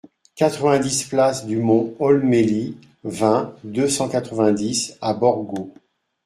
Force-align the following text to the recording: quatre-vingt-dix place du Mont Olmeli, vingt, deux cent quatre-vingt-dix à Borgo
quatre-vingt-dix 0.33 1.03
place 1.03 1.45
du 1.45 1.57
Mont 1.57 1.93
Olmeli, 1.99 2.75
vingt, 3.03 3.53
deux 3.63 3.87
cent 3.87 4.09
quatre-vingt-dix 4.09 4.97
à 4.99 5.13
Borgo 5.13 5.75